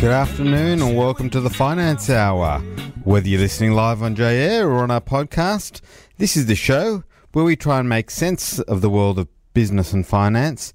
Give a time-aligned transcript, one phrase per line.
[0.00, 2.60] Good afternoon and welcome to the Finance Hour.
[3.02, 5.80] Whether you're listening live on JAir or on our podcast,
[6.18, 7.02] this is the show
[7.32, 10.72] where we try and make sense of the world of business and finance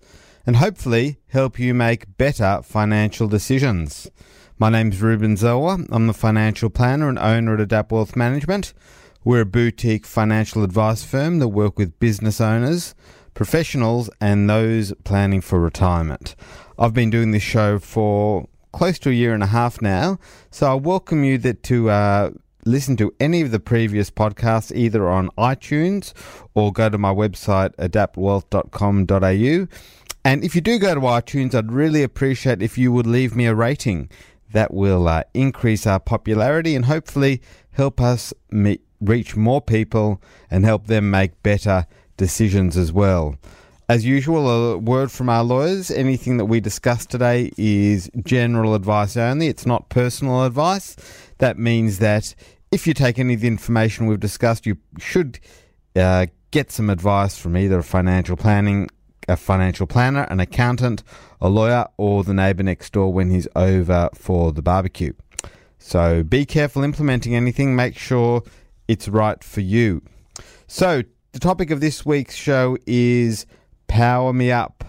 [0.49, 4.09] and hopefully help you make better financial decisions.
[4.57, 5.87] My name's Ruben Zoa.
[5.91, 8.73] I'm the financial planner and owner at Adapt Wealth Management.
[9.23, 12.95] We're a boutique financial advice firm that work with business owners,
[13.35, 16.35] professionals, and those planning for retirement.
[16.79, 20.17] I've been doing this show for close to a year and a half now,
[20.49, 22.31] so I welcome you that to uh,
[22.65, 26.11] listen to any of the previous podcasts either on iTunes
[26.55, 29.67] or go to my website adaptwealth.com.au.
[30.29, 33.47] And if you do go to iTunes, I'd really appreciate if you would leave me
[33.47, 34.11] a rating.
[34.51, 40.21] That will uh, increase our popularity and hopefully help us meet, reach more people
[40.51, 43.37] and help them make better decisions as well.
[43.89, 45.89] As usual, a word from our lawyers.
[45.89, 49.47] Anything that we discuss today is general advice only.
[49.47, 50.95] It's not personal advice.
[51.39, 52.35] That means that
[52.69, 55.39] if you take any of the information we've discussed, you should
[55.95, 58.89] uh, get some advice from either a financial planning,
[59.29, 61.03] a financial planner, an accountant,
[61.39, 65.13] a lawyer, or the neighbour next door when he's over for the barbecue.
[65.77, 67.75] So be careful implementing anything.
[67.75, 68.43] Make sure
[68.87, 70.01] it's right for you.
[70.67, 73.45] So the topic of this week's show is
[73.87, 74.83] Power Me Up.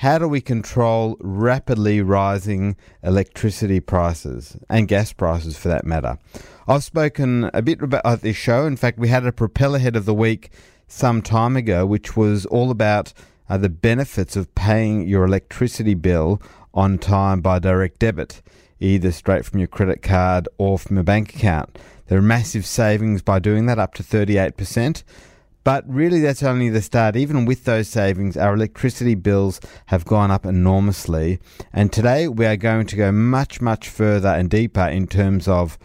[0.00, 6.18] How do we control rapidly rising electricity prices and gas prices for that matter?
[6.68, 8.66] I've spoken a bit about this show.
[8.66, 10.50] In fact, we had a propeller head of the week
[10.86, 13.14] some time ago, which was all about
[13.48, 16.40] uh, the benefits of paying your electricity bill
[16.74, 18.42] on time by direct debit,
[18.80, 21.78] either straight from your credit card or from a bank account.
[22.06, 25.02] There are massive savings by doing that, up to 38%.
[25.64, 27.16] But really, that's only the start.
[27.16, 31.40] Even with those savings, our electricity bills have gone up enormously.
[31.72, 35.76] And today, we are going to go much, much further and deeper in terms of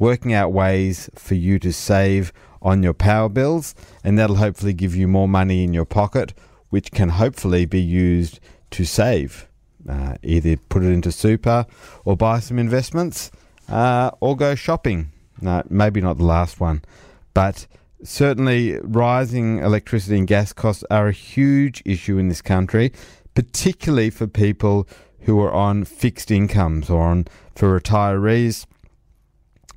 [0.00, 3.76] working out ways for you to save on your power bills.
[4.02, 6.34] And that'll hopefully give you more money in your pocket,
[6.70, 8.40] which can hopefully be used
[8.70, 9.48] to save.
[9.88, 11.64] Uh, either put it into super
[12.04, 13.30] or buy some investments
[13.68, 15.10] uh, or go shopping.
[15.40, 16.82] No, maybe not the last one.
[17.32, 17.66] But
[18.02, 22.92] certainly rising electricity and gas costs are a huge issue in this country,
[23.34, 24.88] particularly for people
[25.20, 28.66] who are on fixed incomes or on for retirees.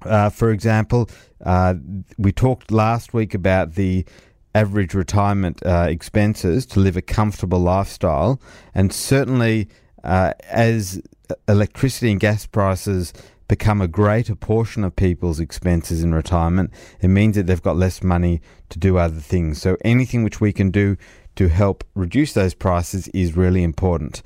[0.03, 1.09] Uh, for example,
[1.45, 1.75] uh,
[2.17, 4.05] we talked last week about the
[4.53, 8.41] average retirement uh, expenses to live a comfortable lifestyle,
[8.73, 9.67] and certainly
[10.03, 11.01] uh, as
[11.47, 13.13] electricity and gas prices
[13.47, 18.01] become a greater portion of people's expenses in retirement, it means that they've got less
[18.01, 19.61] money to do other things.
[19.61, 20.95] So anything which we can do
[21.35, 24.21] to help reduce those prices is really important.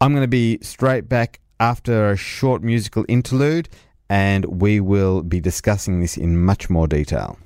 [0.00, 3.68] I'm going to be straight back after a short musical interlude
[4.08, 7.38] and we will be discussing this in much more detail.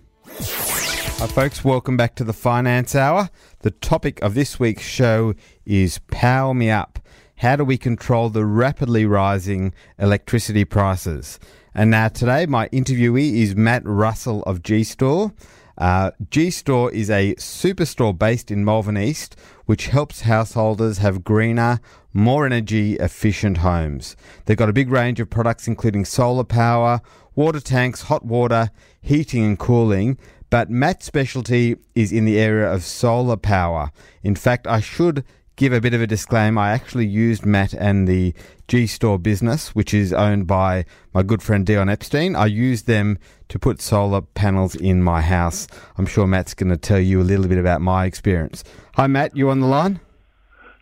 [1.24, 3.30] Hi, folks, welcome back to the Finance Hour.
[3.60, 5.32] The topic of this week's show
[5.64, 6.98] is Power Me Up.
[7.36, 11.40] How do we control the rapidly rising electricity prices?
[11.74, 15.32] And now today, my interviewee is Matt Russell of G Store.
[15.78, 19.34] Uh, G Store is a superstore based in Malvern East,
[19.64, 21.80] which helps householders have greener,
[22.12, 24.14] more energy efficient homes.
[24.44, 27.00] They've got a big range of products, including solar power,
[27.34, 28.70] water tanks, hot water,
[29.00, 30.18] heating and cooling.
[30.54, 33.90] But Matt's specialty is in the area of solar power.
[34.22, 35.24] In fact, I should
[35.56, 36.60] give a bit of a disclaimer.
[36.60, 38.34] I actually used Matt and the
[38.68, 42.36] G Store business, which is owned by my good friend Dion Epstein.
[42.36, 45.66] I used them to put solar panels in my house.
[45.98, 48.62] I'm sure Matt's going to tell you a little bit about my experience.
[48.94, 49.36] Hi, Matt.
[49.36, 49.98] You on the line?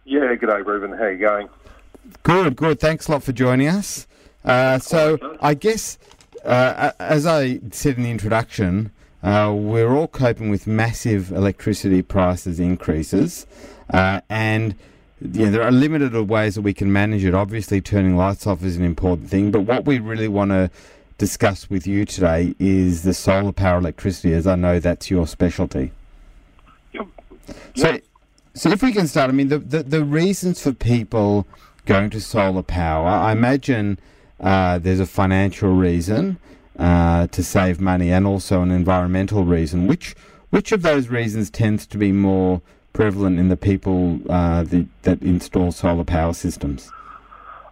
[0.05, 0.93] Yeah, good day, Reuben.
[0.93, 1.49] How are you going?
[2.25, 2.79] Good, good.
[2.79, 4.07] Thanks a lot for joining us.
[4.45, 5.97] Uh, so, I guess,
[6.45, 8.93] uh, as I said in the introduction,
[9.23, 13.47] uh, we're all coping with massive electricity prices increases.
[13.91, 14.75] Uh, and
[15.21, 17.35] yeah, there are limited ways that we can manage it.
[17.35, 20.71] Obviously, turning lights off is an important thing, but what we really want to
[21.19, 25.93] discuss with you today is the solar power electricity, as I know that's your specialty.
[26.93, 27.07] Yep.
[27.77, 28.01] So,
[28.55, 31.47] so if we can start, I mean, the, the, the reasons for people
[31.87, 34.01] going to solar power, I imagine
[34.41, 36.39] uh, there's a financial reason
[36.79, 39.87] uh, to save money and also an environmental reason.
[39.87, 40.15] Which
[40.51, 42.61] which of those reasons tends to be more
[42.93, 46.91] prevalent in the people uh, the, that install solar power systems?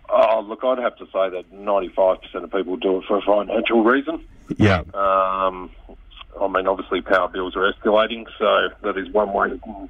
[0.08, 3.84] Oh, look, I'd have to say that 95% of people do it for a financial
[3.84, 4.24] reason.
[4.56, 4.80] Yeah.
[4.94, 5.70] Um,
[6.40, 9.88] I mean, obviously, power bills are escalating, so that is one way to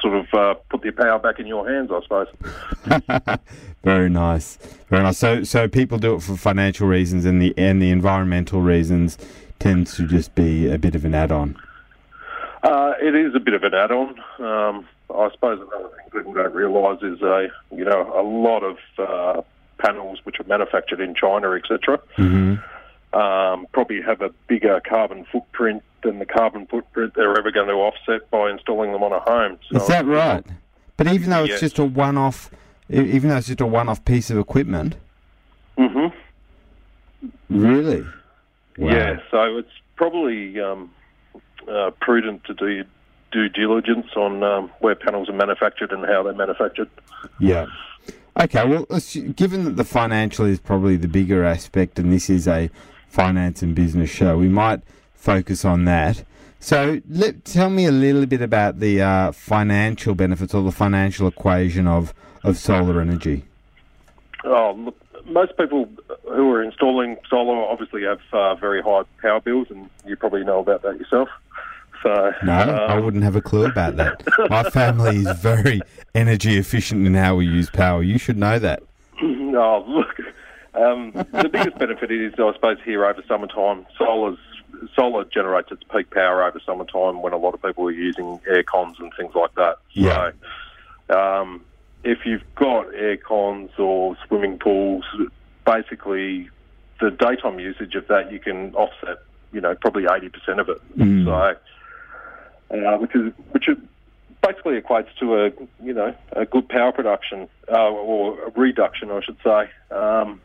[0.00, 3.38] sort of uh, put their power back in your hands, I suppose.
[3.84, 4.56] Very nice.
[4.88, 5.18] Very nice.
[5.18, 9.18] So, so people do it for financial reasons, and the and the environmental reasons
[9.58, 11.56] tends to just be a bit of an add-on.
[12.62, 14.18] Uh, it is a bit of an add-on.
[14.38, 18.78] Um, I suppose another thing people don't realise is a you know a lot of
[18.98, 19.42] uh,
[19.78, 22.00] panels which are manufactured in China, etc.
[22.16, 23.18] Mm-hmm.
[23.18, 27.74] Um, probably have a bigger carbon footprint than the carbon footprint they're ever going to
[27.74, 29.58] offset by installing them on a home.
[29.70, 30.44] So, Is that right?
[30.96, 31.60] But even though it's Yes.
[31.60, 32.50] just a one-off,
[32.88, 34.96] even though it's just a one-off piece of equipment,
[35.76, 36.06] hmm
[37.50, 38.02] really?
[38.78, 38.90] Wow.
[38.92, 40.90] Yeah, so it's probably um,
[41.68, 42.84] uh, prudent to do
[43.32, 46.88] due diligence on um, where panels are manufactured and how they're manufactured.
[47.40, 47.66] Yeah.
[48.40, 48.64] Okay.
[48.68, 48.86] Well,
[49.34, 52.70] given that the financial is probably the bigger aspect, and this is a
[53.08, 54.80] finance and business show, we might
[55.24, 56.22] focus on that.
[56.60, 61.26] So, let, tell me a little bit about the uh, financial benefits or the financial
[61.28, 63.44] equation of, of solar energy.
[64.44, 65.88] Oh, look, most people
[66.24, 70.58] who are installing solar obviously have uh, very high power bills, and you probably know
[70.58, 71.28] about that yourself.
[72.02, 74.22] So No, I um, wouldn't have a clue about that.
[74.50, 75.80] My family is very
[76.14, 78.02] energy efficient in how we use power.
[78.02, 78.82] You should know that.
[79.22, 80.18] oh, look,
[80.74, 84.38] um, the biggest benefit is, I suppose, here over summertime, solar's
[84.94, 88.62] solar generates its peak power over summertime when a lot of people are using air
[88.62, 89.78] cons and things like that.
[89.92, 90.32] Yeah.
[91.08, 91.64] So, um,
[92.02, 95.04] if you've got air cons or swimming pools,
[95.64, 96.50] basically
[97.00, 99.18] the daytime usage of that you can offset,
[99.52, 100.98] you know, probably eighty percent of it.
[100.98, 101.24] Mm.
[101.24, 103.76] So, uh, which is which is
[104.46, 105.50] basically equates to a
[105.82, 109.70] you know a good power production uh, or a reduction, I should say.
[109.90, 110.40] Um,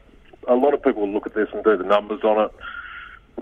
[0.47, 2.51] a lot of people look at this and do the numbers on it.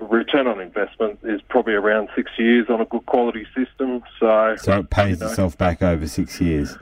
[0.01, 4.03] Return on investment is probably around six years on a good quality system.
[4.19, 5.29] So, So it pays you know.
[5.31, 6.77] itself back over six years.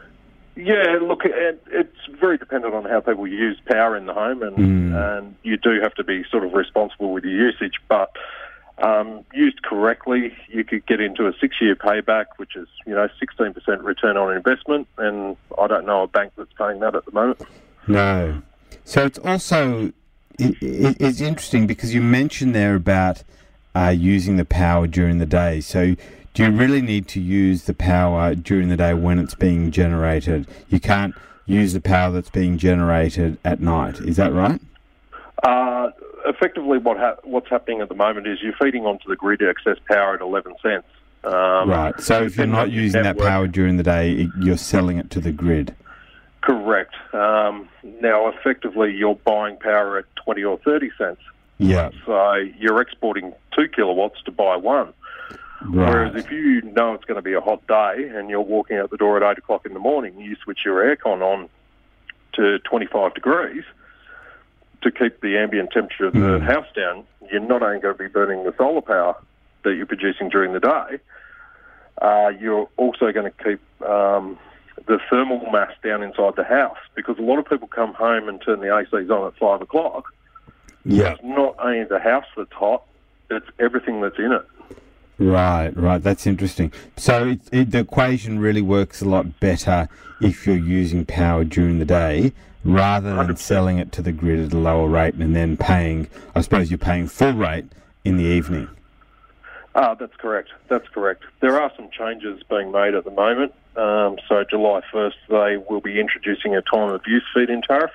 [0.56, 4.56] yeah, look, it, it's very dependent on how people use power in the home, and
[4.58, 5.18] Mm.
[5.18, 7.74] and you do have to be sort of responsible with your usage.
[7.90, 8.12] But
[8.82, 13.84] um, used correctly, you could get into a six-year payback, which is you know 16%
[13.84, 17.42] return on investment, and I don't know a bank that's paying that at the moment.
[17.88, 18.42] No.
[18.84, 19.92] So it's also
[20.40, 23.24] it, it, it's interesting because you mentioned there about
[23.76, 25.62] uh, using the power during the day.
[25.62, 25.96] So
[26.34, 30.48] do you really need to use the power during the day when it's being generated?
[30.70, 31.16] You can't
[31.46, 34.00] use the power that's being generated at night.
[34.00, 34.60] Is that right?
[35.44, 35.92] Uh,
[36.26, 39.78] effectively, what ha- what's happening at the moment is you're feeding onto the grid excess
[39.88, 40.88] power at 11 cents.
[41.24, 42.00] Um, right.
[42.00, 45.32] So if you're not using that power during the day, you're selling it to the
[45.32, 45.76] grid.
[46.46, 46.94] Correct.
[47.12, 47.68] Um,
[48.02, 51.22] now, effectively, you're buying power at 20 or 30 cents.
[51.58, 51.90] Yeah.
[52.06, 54.94] So you're exporting two kilowatts to buy one.
[55.68, 58.92] Whereas if you know it's going to be a hot day and you're walking out
[58.92, 61.50] the door at 8 o'clock in the morning, you switch your aircon on
[62.34, 63.64] to 25 degrees
[64.84, 66.42] to keep the ambient temperature of the Mm.
[66.44, 69.16] house down, you're not only going to be burning the solar power
[69.64, 71.00] that you're producing during the day,
[72.04, 73.60] uh, you're also going to keep
[73.90, 74.38] um,
[74.88, 78.42] the thermal mass down inside the house because a lot of people come home and
[78.42, 80.14] turn the ACs on at 5 o'clock.
[80.84, 81.14] Yeah.
[81.14, 82.84] It's not only the house that's hot,
[83.30, 84.46] it's everything that's in it.
[85.18, 86.04] Right, right.
[86.04, 86.74] That's interesting.
[86.98, 89.88] So it, it, the equation really works a lot better
[90.22, 93.38] if you're using power during the day rather than 100%.
[93.38, 96.78] selling it to the grid at a lower rate and then paying, I suppose you're
[96.78, 97.66] paying full rate
[98.04, 98.68] in the evening.
[99.76, 100.50] Ah, that's correct.
[100.68, 101.24] That's correct.
[101.42, 103.54] There are some changes being made at the moment.
[103.78, 107.92] Um, so July 1st, they will be introducing a time of use feed-in tariff,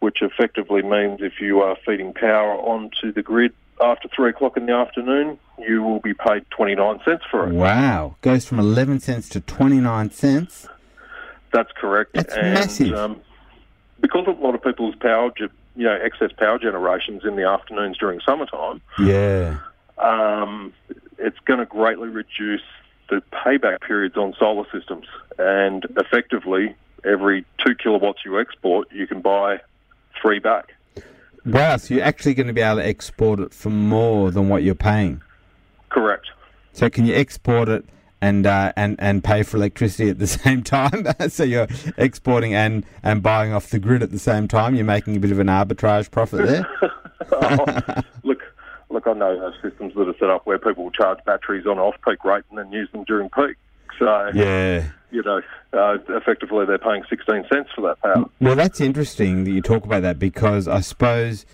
[0.00, 3.52] which effectively means if you are feeding power onto the grid
[3.82, 7.54] after 3 o'clock in the afternoon, you will be paid 29 cents for it.
[7.54, 8.16] Wow.
[8.20, 10.68] Goes from 11 cents to 29 cents.
[11.52, 12.12] That's correct.
[12.14, 12.94] That's and, massive.
[12.94, 13.20] Um,
[14.00, 15.48] because a lot of people's power, you
[15.84, 19.58] know, excess power generations in the afternoons during summertime, Yeah.
[19.98, 20.72] um,
[21.18, 22.62] it's going to greatly reduce
[23.08, 25.06] the payback periods on solar systems.
[25.38, 29.60] And effectively, every two kilowatts you export, you can buy
[30.20, 30.72] three back.
[31.44, 31.76] Wow.
[31.76, 34.74] So you're actually going to be able to export it for more than what you're
[34.74, 35.22] paying.
[35.90, 36.26] Correct.
[36.72, 37.84] So can you export it
[38.20, 41.06] and uh, and and pay for electricity at the same time?
[41.28, 44.74] so you're exporting and and buying off the grid at the same time.
[44.74, 46.66] You're making a bit of an arbitrage profit there.
[47.32, 47.64] Oh,
[48.22, 48.38] look,
[48.90, 51.78] look, I know those systems that are set up where people will charge batteries on
[51.78, 53.56] off-peak rate and then use them during peak.
[53.98, 54.84] So Yeah.
[55.10, 55.40] you know,
[55.72, 58.26] uh, effectively they're paying 16 cents for that power.
[58.40, 61.46] Well, that's interesting that you talk about that because I suppose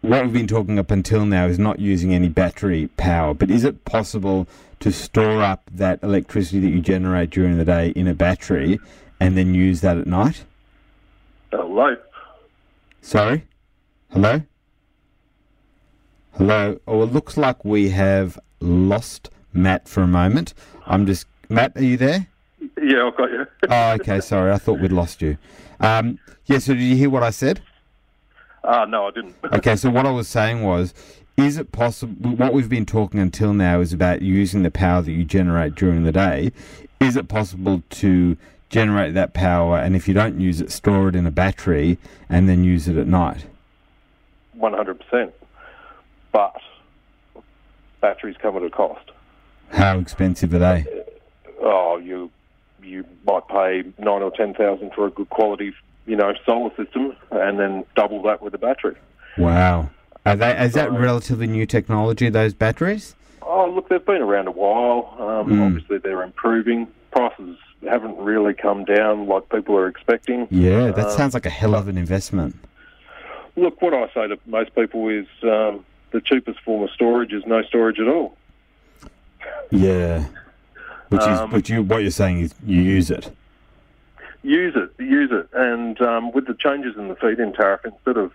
[0.00, 3.34] what we've been talking up until now is not using any battery power.
[3.34, 4.46] But is it possible
[4.80, 8.78] to store up that electricity that you generate during the day in a battery
[9.20, 10.44] and then use that at night?
[11.50, 11.96] Hello.
[13.02, 13.44] Sorry?
[14.12, 14.40] Hello?
[16.38, 16.78] Hello?
[16.86, 20.54] Oh, it looks like we have lost Matt for a moment.
[20.86, 21.26] I'm just.
[21.48, 22.28] Matt, are you there?
[22.80, 23.44] Yeah, I've got you.
[23.68, 24.20] Oh, okay.
[24.20, 24.52] Sorry.
[24.52, 25.36] I thought we'd lost you.
[25.80, 27.60] Um, yeah, so did you hear what I said?
[28.62, 29.34] Ah, no, I didn't.
[29.52, 30.94] Okay, so what I was saying was,
[31.36, 32.30] is it possible?
[32.30, 36.04] What we've been talking until now is about using the power that you generate during
[36.04, 36.52] the day.
[37.00, 38.36] Is it possible to
[38.70, 42.48] generate that power, and if you don't use it, store it in a battery, and
[42.48, 43.46] then use it at night?
[44.56, 45.32] 100%.
[46.32, 46.56] But
[48.00, 49.10] batteries come at a cost.
[49.70, 51.04] How expensive are they?
[51.60, 52.30] Oh, you
[52.82, 55.74] you might pay nine or ten thousand for a good quality,
[56.06, 58.96] you know, solar system, and then double that with a battery.
[59.36, 59.90] Wow.
[60.24, 60.52] Are they?
[60.58, 62.28] Is that relatively new technology?
[62.28, 63.14] Those batteries?
[63.42, 65.14] Oh, look, they've been around a while.
[65.18, 65.66] Um, Mm.
[65.66, 66.86] Obviously, they're improving.
[67.12, 67.56] Prices
[67.88, 70.46] haven't really come down like people are expecting.
[70.50, 72.56] Yeah, that Um, sounds like a hell of an investment.
[73.56, 77.44] Look, what I say to most people is um, the cheapest form of storage is
[77.46, 78.36] no storage at all.
[79.70, 80.24] Yeah.
[81.08, 83.30] Which is, Um, but you, what you're saying is you use it.
[84.42, 88.32] Use it, use it, and um, with the changes in the feed-in tariff, instead of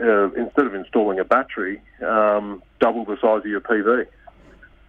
[0.00, 4.06] uh, instead of installing a battery, um, double the size of your PV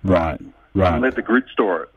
[0.04, 0.40] Right.
[0.40, 1.02] and Right.
[1.02, 1.90] let the grid store it.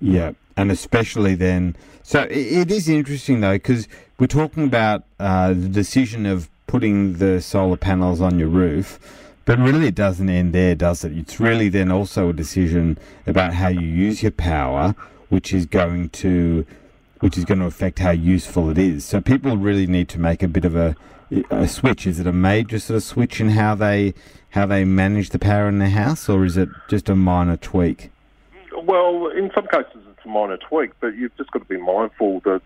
[0.00, 1.76] Yeah, and especially then.
[2.02, 7.14] So i it is interesting though, because we're talking about uh, the decision of putting
[7.14, 9.00] the solar panels on your roof,
[9.44, 11.10] but really it doesn't end there, does it?
[11.18, 12.96] It's really then also a decision
[13.26, 14.94] about how you use your power,
[15.30, 16.64] which is going to,
[17.18, 19.04] which is going to affect how useful it is.
[19.04, 20.94] So people really need to make a bit of a,
[21.50, 22.06] a switch.
[22.06, 24.14] Is it a major sort of switch in how they
[24.50, 28.12] how they manage the power in their house, or is it just a minor tweak?
[28.84, 32.40] Well, in some cases it's a minor tweak, but you've just got to be mindful
[32.40, 32.60] that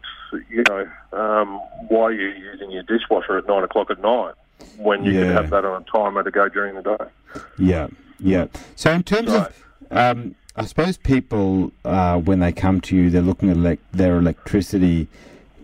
[0.49, 4.35] you know um, why you're using your dishwasher at nine o'clock at night
[4.77, 5.21] when you Yeah.
[5.21, 7.41] could have that on a timer to go during the day.
[7.59, 8.47] Yeah, yeah.
[8.77, 13.23] So in terms of, um, I suppose people uh, when they come to you, they're
[13.23, 15.07] looking at elec their electricity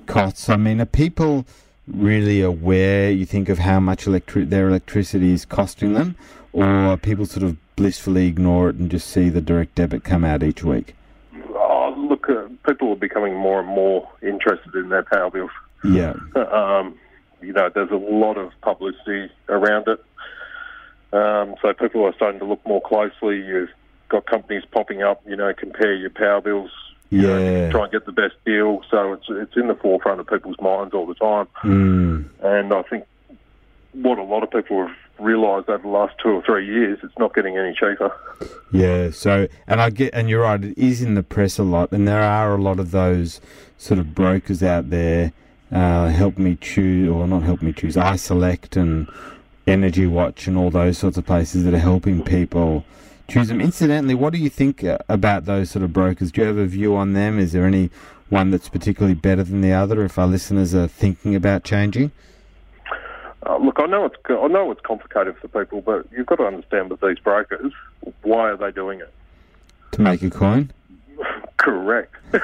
[0.07, 0.49] costs.
[0.49, 1.45] I mean, are people
[1.89, 3.11] really aware?
[3.11, 6.15] You think of how much electri- their electricity is costing them,
[6.53, 10.43] or people sort of blissfully ignore it and just see the direct debit come out
[10.45, 10.95] each week?
[12.31, 15.51] Uh, people are becoming more and more interested in their power bills.
[15.85, 16.99] Yeah, Um,
[17.41, 20.05] you know, there's a lot of publicity around it.
[21.13, 23.39] Um, so people are starting to look more closely.
[23.39, 23.71] You've
[24.09, 26.71] got companies popping up, you know, compare your power bills,
[27.11, 27.71] you know, yeah.
[27.71, 28.83] try and get the best deal.
[28.91, 31.49] So it's it's in the forefront of people's minds all the time.
[31.65, 32.29] Mm.
[32.43, 33.07] And I think
[33.93, 37.19] what a lot of people have realised over the last two or three years, it's
[37.19, 38.11] not getting any cheaper.
[38.73, 41.93] Yeah, so and I get and you're right, it is in the press a lot,
[41.93, 43.41] and there are a lot of those
[43.79, 45.33] sort of brokers out there.
[45.73, 47.95] Uh, help me choose, or not help me choose.
[47.95, 49.09] iSelect and
[49.67, 52.85] Energy Watch and all those sorts of places that are helping people
[53.29, 53.61] choose them.
[53.61, 56.33] Incidentally, what do you think uh, about those sort of brokers?
[56.33, 57.39] Do you have a view on them?
[57.39, 57.91] Is there any
[58.29, 60.05] one that's particularly better than the other?
[60.05, 62.11] If our listeners are thinking about changing,
[63.47, 66.45] Uh, look, I know it's I know it's complicated for people, but you've got to
[66.45, 67.73] understand with these brokers,
[68.23, 69.13] why are they doing it?
[69.93, 70.71] to make a coin,
[71.57, 72.15] Correct.
[72.31, 72.41] they're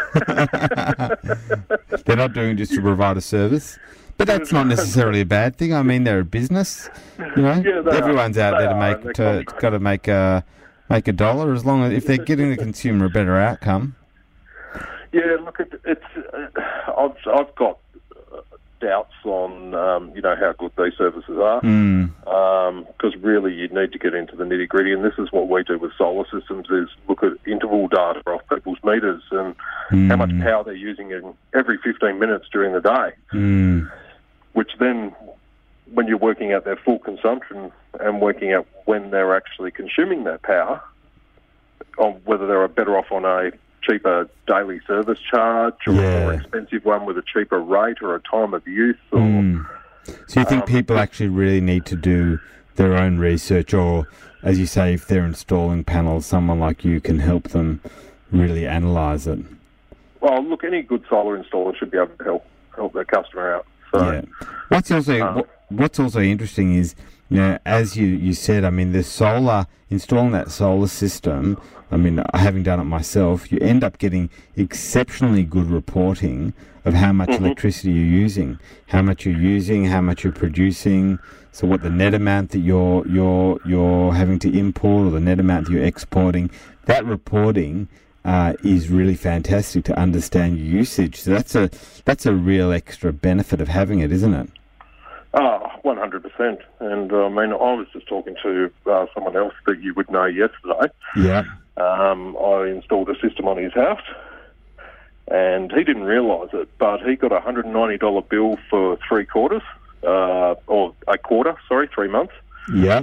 [2.17, 3.79] not doing it just to provide a service.
[4.19, 5.73] But that's not necessarily a bad thing.
[5.75, 6.88] I mean, they're a business.
[7.19, 7.95] You know, Yeah, they are.
[7.95, 10.43] everyone's out They there to make to got to make a
[10.88, 11.53] make a dollar.
[11.53, 13.95] As long as if they're getting the consumer a better outcome.
[15.12, 16.47] Yeah, look, it, it's uh,
[16.99, 17.75] I've I've got uh,
[18.87, 22.11] doubts on um, you know how good these services are Mm,
[22.87, 25.62] because really you need to get into the nitty gritty, and this is what we
[25.64, 29.55] do with solar systems: is look at interval data off people's meters and
[30.11, 30.43] how much Mm.
[30.43, 33.90] power they're using in every 15 minutes during the day, mm,
[34.52, 35.14] which then.
[35.95, 40.43] When you're working out their full consumption and working out when they're actually consuming that
[40.43, 40.83] power,
[41.97, 43.52] on whether they're better off on a
[43.83, 48.21] cheaper daily service charge or a more expensive one with a cheaper rate or a
[48.21, 49.66] time of use or mm.
[50.28, 52.38] So you think Um, people actually really need to do
[52.76, 54.06] their own research, or
[54.42, 57.80] as you say, if they're installing panels, someone like you can help them
[58.30, 59.40] really analyse it.
[60.21, 63.66] well look any good solar installer should be able to help help their customer out
[63.92, 64.23] so Yeah.
[64.68, 66.95] What's also what, what's also interesting is
[67.28, 72.23] Now, as you, you said, I mean, the solar, installing that solar system, I mean,
[72.35, 76.52] having done it myself, you end up getting exceptionally good reporting
[76.85, 77.45] of how much Mm-hmm.
[77.47, 81.18] electricity you're using, how much you're using, how much you're producing.
[81.50, 85.40] So, what the net amount that you're you're you're having to import or the net
[85.40, 86.50] amount that you're exporting.
[86.85, 87.88] That reporting
[88.25, 91.21] uh, is really fantastic to understand your usage.
[91.21, 91.71] So that's a
[92.04, 94.50] that's a real extra benefit of having it, isn't it?
[95.35, 96.59] Oh, 100%.
[96.81, 100.11] And uh, I mean, I was just talking to uh, someone else that you would
[100.11, 100.93] know yesterday.
[101.16, 101.45] Yeah.
[101.76, 104.02] Um, I installed a system on his house,
[105.28, 109.62] and he didn't realise it, but he got a $190 bill for three quarters,
[110.02, 112.33] uh, or a quarter, sorry, three months.
[112.75, 113.02] Yeah.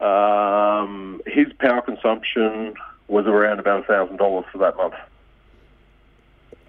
[0.00, 2.74] Um, his power consumption
[3.08, 4.18] was around about $1,000
[4.50, 4.94] for that month.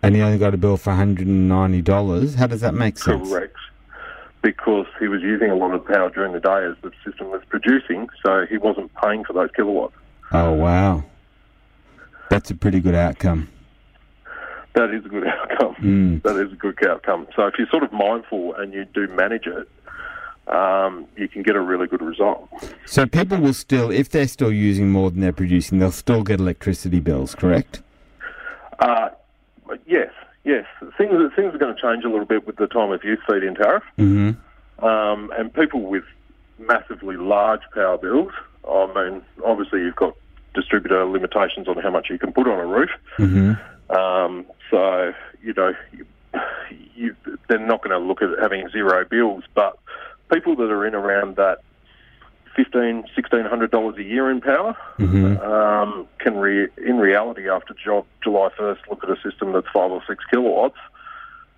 [0.03, 2.35] And he only got a bill for $190.
[2.35, 3.27] How does that make sense?
[3.27, 3.55] Correct.
[4.47, 7.41] Because he was using a lot of power during the day as the system was
[7.49, 9.93] producing, so he wasn't paying for those kilowatts.
[10.31, 11.03] Oh, wow.
[12.29, 13.49] That's a pretty good outcome.
[14.73, 15.75] That is a good outcome.
[15.81, 16.23] Mm.
[16.23, 17.27] That is a good outcome.
[17.35, 19.67] So if you're sort of mindful and you do manage it,
[20.47, 22.47] um, you can get a really good result.
[22.85, 26.39] So people will still, if they're still using more than they're producing, they'll still get
[26.39, 27.81] electricity bills, correct?
[28.79, 29.09] Uh,
[29.85, 30.13] yes,
[30.47, 30.65] yes.
[30.97, 33.55] Things things are going to change a little bit with the time of use feed-in
[33.55, 34.85] tariff, Mm-hmm.
[34.85, 36.05] um, and people with
[36.57, 38.31] massively large power bills.
[38.67, 40.15] I mean, obviously you've got
[40.53, 42.89] distributor limitations on how much you can put on a roof.
[43.19, 43.95] Mm-hmm.
[43.95, 46.05] Um, so, you know, you,
[46.95, 47.15] you,
[47.47, 49.77] they're not going to look at having zero bills, but
[50.33, 51.59] people that are in around that
[52.57, 55.37] fifteen, sixteen hundred dollars a year in power Mm-hmm.
[55.49, 59.91] um, can, re- in reality, after Ju- July first, look at a system that's five
[59.91, 60.75] or six kilowatts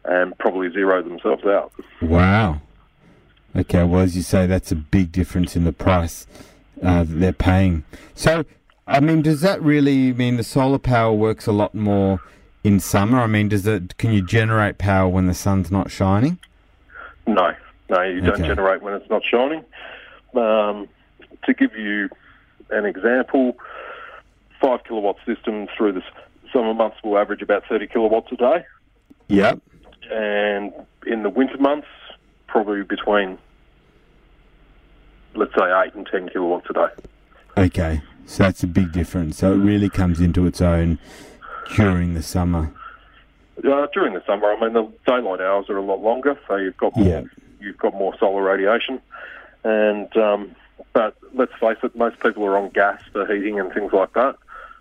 [0.06, 1.72] and probably zero themselves out.
[2.01, 2.62] Wow.
[3.56, 6.27] Okay, well, as you say, that's a big difference in the price
[6.84, 7.84] uh, that they're paying.
[8.13, 8.46] So,
[8.86, 12.20] I mean, does that really mean the solar power works a lot more
[12.63, 13.20] in summer?
[13.20, 13.98] I mean, does it?
[13.98, 16.38] Can you generate power when the sun's not shining?
[17.25, 17.53] No,
[17.89, 19.63] no, you don't generate when it's not shining.
[20.36, 20.88] Um,
[21.46, 22.10] to give you
[22.70, 23.58] an example,
[24.62, 26.04] five kilowatt system through the
[26.54, 28.65] summer months will average about 30 kilowatts a day,
[29.28, 29.60] Yep.
[30.12, 30.74] and
[31.08, 31.88] in the winter months,
[32.48, 33.38] probably between,
[35.36, 36.88] let's say, 8 and 10 kilowatts a day.
[37.58, 39.38] Okay, so that's a big difference.
[39.38, 41.00] So it really comes into its own
[41.76, 42.72] during the summer.
[43.58, 46.78] Uh, during the summer, I mean, the daylight hours are a lot longer, so you've
[46.78, 47.22] got more, Yeah.
[47.60, 49.02] you've got more solar radiation,
[49.63, 50.56] and um,
[50.93, 54.36] but let's face it, most people are on gas for heating and things like that.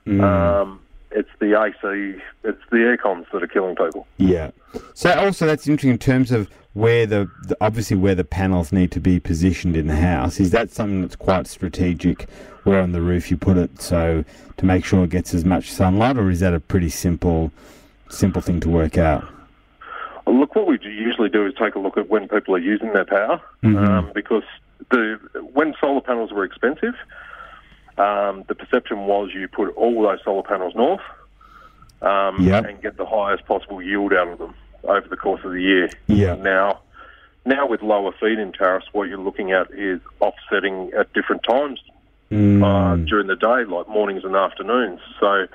[0.07, 4.07] Mm, Um, it's the AC, it's the air cons that are killing people.
[4.19, 4.51] yeah.
[4.95, 8.93] So also that's interesting in terms of where the, the obviously where the panels need
[8.93, 10.39] to be positioned in the house.
[10.39, 12.29] Is that something that's quite strategic?
[12.65, 14.25] Where on the roof you put it, so
[14.59, 17.51] to make sure it gets as much sunlight, or is that a pretty simple
[18.11, 19.25] simple thing to work out?
[20.27, 23.07] Look, what we usually do is take a look at when people are using their
[23.07, 23.89] power, Mhm.
[23.89, 24.43] um, because
[24.91, 25.19] the
[25.53, 26.95] when solar panels were expensive,
[27.99, 31.01] um, the perception was you put all those solar panels north
[32.03, 32.65] um, Yep.
[32.67, 35.91] and get the highest possible yield out of them over the course of the year.
[36.07, 36.37] Yeah.
[36.37, 36.81] Now,
[37.45, 41.81] now with lower feed-in tariffs, what you're looking at is offsetting at different times
[42.31, 45.01] uh, Mm, during the day, like mornings and afternoons.
[45.19, 45.47] So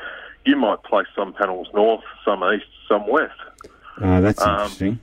[0.44, 3.32] you might place some panels north, some east, some west.
[4.02, 5.00] ah, that's um, interesting.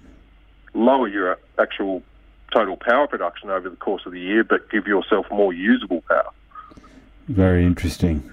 [0.74, 2.02] Lower your actual
[2.50, 6.30] total power production over the course of the year, but give yourself more usable power.
[7.28, 8.30] Very interesting.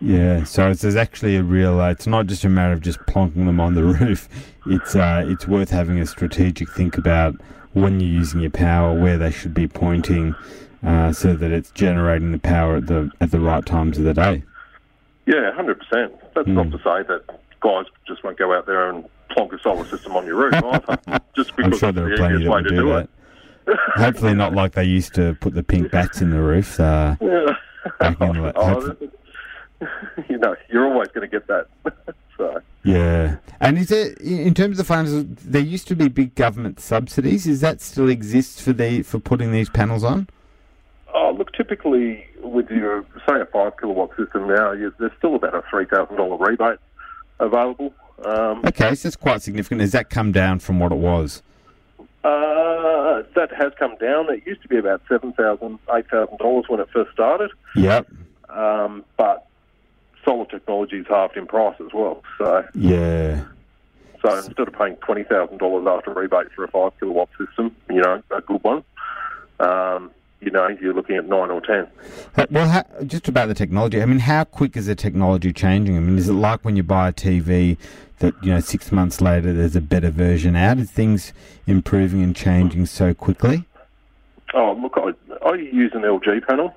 [0.00, 1.80] Yeah, so it's, there's actually a real.
[1.80, 4.28] Uh, it's not just a matter of just plonking them on the roof.
[4.66, 7.34] It's uh, it's worth having a strategic think about
[7.72, 10.34] when you're using your power, where they should be pointing,
[10.86, 14.14] uh, so that it's generating the power at the at the right times of the
[14.14, 14.44] day.
[15.26, 16.14] Yeah, hundred percent.
[16.34, 16.54] That's Mm.
[16.54, 17.22] not to say that
[17.60, 20.98] guys just won't go out there and plonk a solar system on your roof either.
[21.34, 23.08] just I'm because sure it's there the are plenty easiest that do do that.
[23.96, 26.78] Hopefully, not like they used to put the pink batts in the roof.
[26.80, 27.16] Uh.
[27.20, 27.46] Yeah.
[28.00, 28.96] Back in the- Oh,
[30.28, 31.68] you know, you're always going to get that.
[32.36, 32.60] so.
[32.82, 35.24] yeah, and is it in terms of the finances?
[35.44, 37.46] There used to be big government subsidies.
[37.46, 40.28] Is that still exists for the for putting these panels on?
[41.14, 45.54] Oh, look, typically with your, say, a 5 kilowatt system now, you, there's still about
[45.54, 46.78] a $3,000 rebate
[47.40, 47.94] available.
[48.24, 49.80] Um, Okay, so it's quite significant.
[49.80, 51.42] Has that come down from what it was?
[52.28, 54.30] Uh, that has come down.
[54.32, 58.06] It used to be about $7,000, $8,000 when it first started, Yep.
[58.50, 59.46] um, but
[60.24, 62.22] solar technology's halved in price as well.
[62.38, 63.44] So, Yeah.
[64.22, 68.40] so instead of paying $20,000 after rebate for a 5 kilowatt system, you know, a
[68.42, 68.82] good one,
[69.60, 70.10] um,
[70.40, 71.88] you know, you're looking at nine or ten.
[72.36, 74.00] Uh, Well, how, just about the technology.
[74.00, 75.96] I mean, how quick is the technology changing?
[75.96, 77.76] I mean, is it like when you buy a TV
[78.20, 80.78] that you know six months later there's a better version out?
[80.78, 81.32] Is things
[81.66, 83.64] improving and changing so quickly?
[84.54, 86.74] Oh, look, I, I use an LG panel,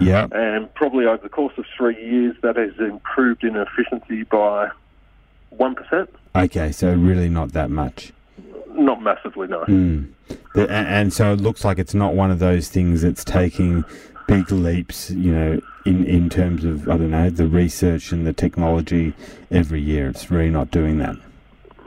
[0.00, 0.26] Yeah.
[0.32, 4.68] and probably over the course of three years, that has improved in efficiency by
[5.50, 6.10] one percent.
[6.34, 8.12] Okay, so really not that much.
[8.72, 9.64] Not massively, no.
[9.64, 10.08] Mm.
[10.54, 13.84] The, a- and so it looks like it's not one of those things that's taking
[14.26, 18.32] big leaps, you know, in, in terms of, I don't know, the research and the
[18.32, 19.14] technology
[19.50, 20.08] every year.
[20.08, 21.16] It's really not doing that.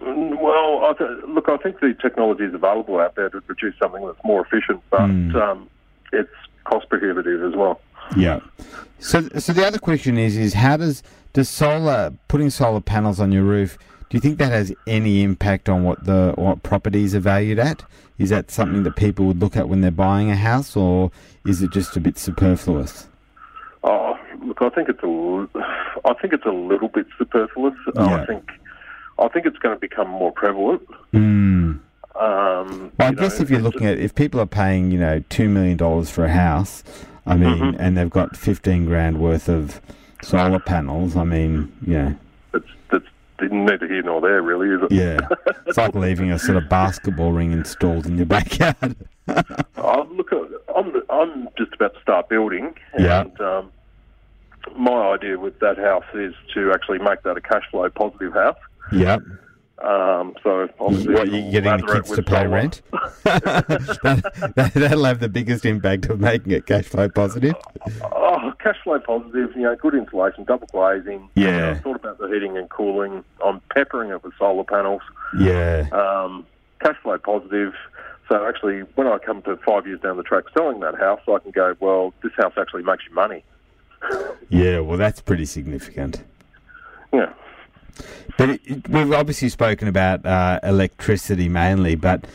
[0.04, 3.76] Mm, Well, I th- look, I think the technology is available out there to produce
[3.82, 5.36] something that's more efficient, but Mm.
[5.36, 5.68] um,
[6.12, 6.30] it's
[6.64, 7.80] cost prohibitive as well.
[8.18, 8.40] Yeah.
[9.00, 11.02] So, so the other question is, is how does
[11.34, 13.78] does solar putting solar panels on your roof?
[14.10, 17.84] Do you think that has any impact on what the what properties are valued at?
[18.18, 21.10] Is that something that people would look at when they're buying a house, or
[21.46, 23.08] is it just a bit superfluous?
[24.44, 25.48] Look, I think it's a,
[26.06, 27.76] I think it's a little bit superfluous.
[27.96, 28.22] Yeah.
[28.22, 28.50] I think,
[29.20, 30.82] I think it's going to become more prevalent.
[31.14, 31.80] Mm.
[32.20, 35.24] Um, Well, I guess know, if you're looking at if people are paying, you know,
[35.30, 36.84] two million dollars for a house,
[37.26, 37.76] I mean, Mhm.
[37.80, 39.80] and they've got fifteen grand worth of
[40.22, 41.16] solar panels.
[41.16, 42.14] I mean, yeah,
[42.54, 43.06] it's, it's
[43.52, 44.92] neither here nor there, really, is it?
[44.92, 45.20] yeah,
[45.66, 48.96] it's like leaving a sort of basketball ring installed in your backyard.
[49.78, 50.30] Oh, look,
[50.76, 53.22] I'm I'm just about to start building, Yeah.
[53.22, 53.72] and um,
[54.78, 58.58] my idea with that house is to actually make that a cash flow positive house.
[58.92, 59.22] yep.
[59.84, 62.84] Um, so obviously, What you getting the kids to pay rent?
[63.24, 67.56] that, that'll have the biggest impact of making it cash flow positive.
[68.04, 71.28] Oh, cash flow positive, you know, good insulation, double glazing.
[71.36, 71.72] Yeah.
[71.72, 73.24] I thought about the heating and cooling.
[73.44, 75.02] I'm peppering it with solar panels.
[75.40, 76.46] Yeah, Um,
[76.84, 77.74] cash flow positive.
[78.30, 81.40] So actually, when I come to five years down the track selling that house, I
[81.40, 83.44] can go, well, this house actually makes you money.
[84.50, 84.80] Yeah.
[84.80, 86.24] Well, that's pretty significant.
[87.14, 87.34] Yeah.
[88.38, 92.26] But it, it- we've obviously spoken about uh, electricity mainly, but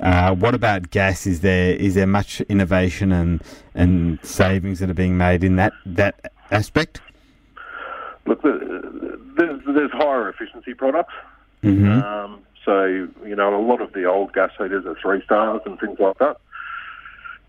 [0.00, 1.26] uh, what about gas?
[1.26, 3.42] Is there is there much innovation and
[3.74, 7.00] and savings that are being made in that that aspect?
[8.26, 11.14] Look, there's, there's higher efficiency products.
[11.64, 12.00] Mm-hmm.
[12.02, 15.78] Um, so, you know, a lot of the old gas heaters are three stars and
[15.80, 16.36] things like that.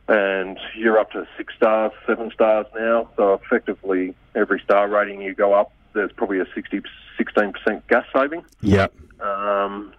[0.07, 3.09] And you're up to six stars, seven stars now.
[3.15, 6.81] So effectively, every star rating you go up, there's probably a 60,
[7.19, 8.43] 16% gas saving.
[8.61, 8.93] Yep.
[9.21, 9.93] Um,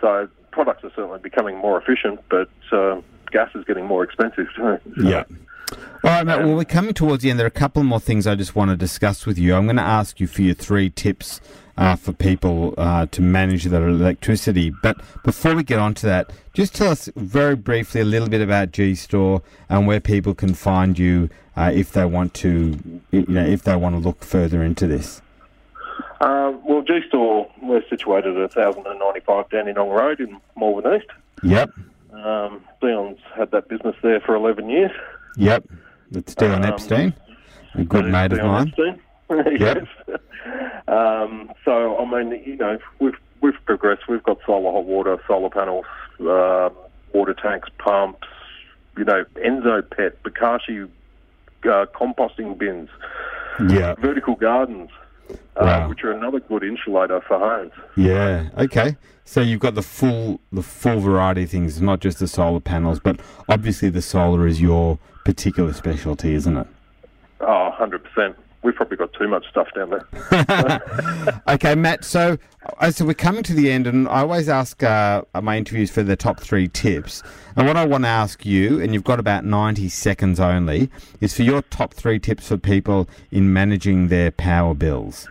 [0.00, 3.00] so products are certainly becoming more efficient, but uh,
[3.32, 4.78] gas is getting more expensive too.
[4.96, 5.24] So- Yeah.
[6.02, 6.40] All right, Matt.
[6.44, 7.38] Well, we're coming towards the end.
[7.38, 9.54] There are a couple more things I just want to discuss with you.
[9.54, 11.40] I'm going to ask you for your three tips
[11.80, 14.70] uh, for people uh, to manage their electricity.
[14.82, 18.42] But before we get on to that, just tell us very briefly a little bit
[18.42, 23.24] about G Store and where people can find you uh, if they want to, you
[23.26, 25.22] know, if they want to look further into this.
[26.20, 31.06] Um, well, G Store, we're situated at 1095 Dandenong Road in Malvern East.
[31.42, 31.70] Yep.
[32.12, 34.90] Um, Leon's had that business there for 11 years.
[35.36, 35.64] Yep.
[36.10, 37.14] That's Dylan Um, Epstein,
[37.74, 38.68] a good mate of mine.
[38.68, 39.00] Epstein.
[39.60, 39.86] Yep.
[40.90, 44.08] Um, so, I mean, you know, we've we've progressed.
[44.08, 45.86] We've got solar hot water, solar panels,
[46.20, 46.70] um
[47.12, 48.28] water tanks, pumps,
[48.96, 50.88] you know, Enzo Pet, Bokashi
[51.64, 52.88] uh, composting bins,
[53.68, 53.94] Yeah.
[53.94, 54.90] vertical gardens,
[55.56, 57.72] uh, which are another good insulator for homes.
[57.96, 58.48] Yeah.
[58.58, 58.96] Okay.
[59.24, 62.98] So you've got the full the full variety of things, not just the solar panels,
[63.00, 66.66] but obviously the solar is your particular specialty, isn't it?
[67.40, 68.34] Oh, 100%.
[68.62, 71.42] We've probably got too much stuff down there.
[71.48, 72.04] okay, Matt.
[72.04, 72.36] So,
[72.78, 76.02] uh, so we're coming to the end, and I always ask uh, my interviews for
[76.02, 77.22] the top three tips.
[77.56, 80.90] And what I want to ask you, and you've got about ninety seconds only,
[81.22, 85.26] is for your top three tips for people in managing their power bills.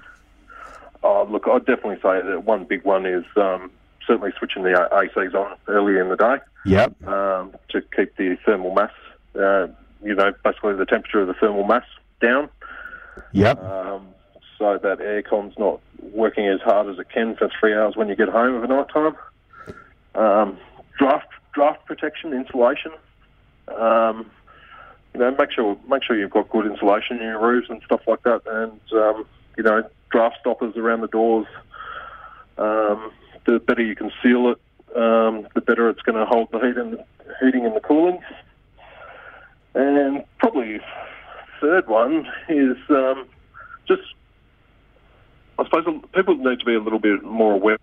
[1.03, 3.71] Oh, look, I'd definitely say that one big one is um,
[4.05, 7.07] certainly switching the ACs on early in the day Yep.
[7.07, 8.91] um, to keep the thermal mass,
[9.35, 9.67] uh,
[10.03, 11.85] you know, basically the temperature of the thermal mass
[12.21, 12.49] down
[13.31, 13.63] Yep.
[13.63, 14.07] um,
[14.57, 15.79] so that aircon's not
[16.13, 18.67] working as hard as it can for three hours when you get home of a
[18.67, 19.15] night time.
[20.15, 20.57] Um,
[20.97, 22.91] draft draft protection, insulation.
[23.67, 24.29] Um,
[25.13, 28.01] you know, make sure make sure you've got good insulation in your roofs and stuff
[28.07, 29.25] like that, and um,
[29.57, 31.47] you know, draft stoppers around the doors.
[32.57, 33.11] Um,
[33.45, 34.59] the better you can seal it,
[34.95, 36.99] um, the better it's going to hold the heat and
[37.41, 38.19] heating and the cooling.
[39.75, 40.79] And probably
[41.61, 43.27] third one is um,
[43.87, 44.01] just,
[45.57, 47.77] I suppose people need to be a little bit more aware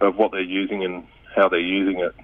[0.00, 2.14] of what they're using and how they're using it.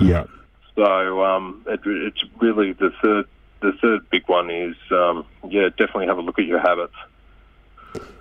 [0.00, 0.28] Yep.
[0.74, 3.26] So um, it, it's really the third
[3.62, 6.94] the third big one is um, yeah, definitely have a look at your habits,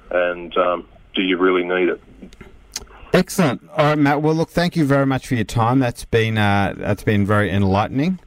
[0.10, 2.01] and um, do you really need it?
[3.13, 3.67] Excellent.
[3.71, 4.21] All right, Matt.
[4.21, 5.80] Well, look, thank you very much for your time.
[5.80, 8.19] That's been uh, that's been very enlightening.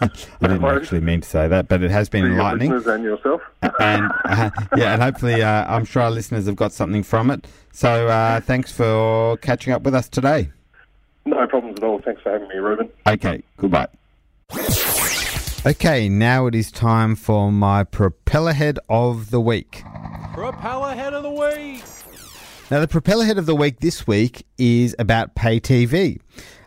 [0.00, 0.10] I
[0.40, 0.82] didn't worries.
[0.82, 2.70] actually mean to say that, but it has been For your enlightening.
[2.72, 3.42] listeners and yourself.
[3.80, 7.46] and uh, yeah, and hopefully, uh, I'm sure our listeners have got something from it.
[7.72, 10.50] So, uh, thanks for catching up with us today.
[11.24, 12.00] no problems at all.
[12.00, 12.88] Thanks for having me, Ruben.
[13.06, 13.88] Okay, goodbye.
[15.66, 19.82] Okay, now it is time for my propeller head of the week.
[20.32, 21.82] Propeller head of the week.
[22.70, 26.20] Now, the propeller head of the week this week is about pay TV.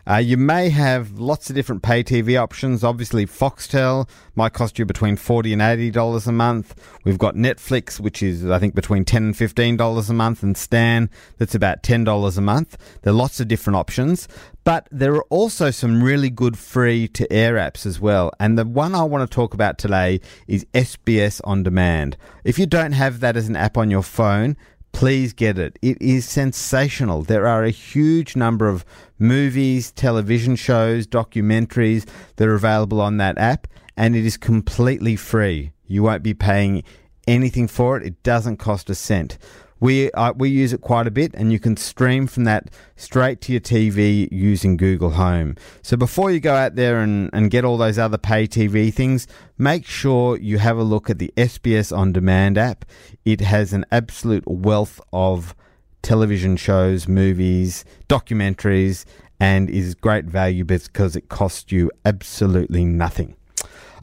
[0.08, 2.82] Uh, you may have lots of different pay TV options.
[2.82, 6.74] Obviously, Foxtel might cost you between forty and eighty dollars a month.
[7.04, 10.56] We've got Netflix, which is I think between ten and fifteen dollars a month, and
[10.56, 12.76] Stan, that's about ten dollars a month.
[13.02, 14.26] There are lots of different options,
[14.64, 18.32] but there are also some really good free to air apps as well.
[18.40, 22.16] And the one I want to talk about today is SBS On Demand.
[22.44, 24.56] If you don't have that as an app on your phone,
[24.92, 25.78] please get it.
[25.82, 27.22] It is sensational.
[27.22, 28.84] There are a huge number of
[29.18, 35.72] movies, television shows, documentaries that are available on that app, and it is completely free.
[35.86, 36.84] You won't be paying
[37.26, 38.06] anything for it.
[38.06, 39.38] It doesn't cost a cent.
[39.82, 43.40] We uh, we use it quite a bit, and you can stream from that straight
[43.40, 45.56] to your TV using Google Home.
[45.82, 49.26] So before you go out there and, and get all those other pay TV things,
[49.58, 52.84] make sure you have a look at the SBS On Demand app.
[53.24, 55.52] It has an absolute wealth of
[56.00, 59.04] television shows, movies, documentaries,
[59.40, 63.34] and is great value because it costs you absolutely nothing.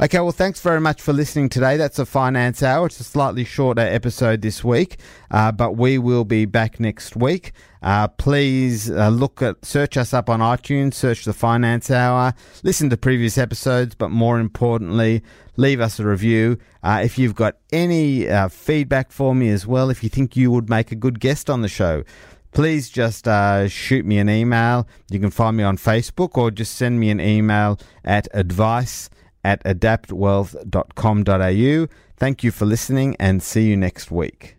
[0.01, 1.75] Okay, well, thanks very much for listening today.
[1.75, 2.85] That's a finance hour.
[2.85, 4.97] It's a slightly shorter episode this week,
[5.29, 7.51] uh, but we will be back next week.
[7.83, 12.33] Uh, please uh, look at, search us up on iTunes, search the finance hour,
[12.63, 15.21] listen to previous episodes, but more importantly,
[15.57, 16.57] leave us a review.
[16.81, 20.49] Uh, if you've got any uh, feedback for me as well, if you think you
[20.49, 22.05] would make a good guest on the show,
[22.53, 24.87] please just uh, shoot me an email.
[25.11, 29.09] You can find me on Facebook or just send me an email at advice
[29.43, 31.87] at adaptwealth.com.au.
[32.17, 34.58] Thank you for listening and see you next week.